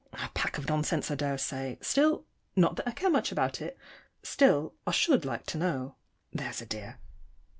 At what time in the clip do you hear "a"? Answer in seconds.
0.13-0.31, 6.59-6.65